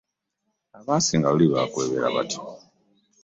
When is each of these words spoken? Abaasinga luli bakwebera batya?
Abaasinga 0.77 1.27
luli 1.33 1.45
bakwebera 1.53 2.07
batya? 2.15 2.39